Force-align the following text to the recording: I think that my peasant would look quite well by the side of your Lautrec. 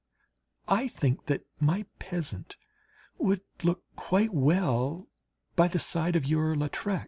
I 0.67 0.87
think 0.87 1.27
that 1.27 1.45
my 1.59 1.85
peasant 1.99 2.57
would 3.19 3.41
look 3.61 3.83
quite 3.95 4.33
well 4.33 5.07
by 5.55 5.67
the 5.67 5.77
side 5.77 6.15
of 6.15 6.25
your 6.25 6.55
Lautrec. 6.55 6.99